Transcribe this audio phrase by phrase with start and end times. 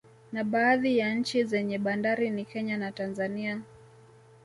[0.31, 3.61] Na baadhi ya nchi zenye bandari ni Kenya na Tanzania